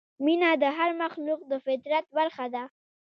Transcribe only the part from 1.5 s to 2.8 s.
د فطرت برخه ده.